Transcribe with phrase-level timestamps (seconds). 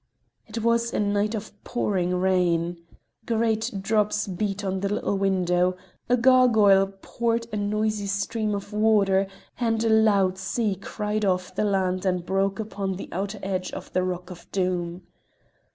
[0.47, 2.79] It was a night of pouring rain.
[3.27, 5.77] Great drops beat on the little window,
[6.09, 9.27] a gargoyle poured a noisy stream of water,
[9.59, 13.93] and a loud sea cried off the land and broke upon the outer edge of
[13.93, 15.03] the rock of Doom.